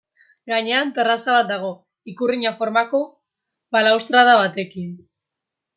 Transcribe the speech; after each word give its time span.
Gainean 0.51 0.93
terraza 0.95 1.35
bat 1.35 1.51
dago, 1.51 1.69
ikurrina 2.13 2.55
formako 2.63 3.05
balaustrada 3.79 4.39
batekin. 4.45 4.95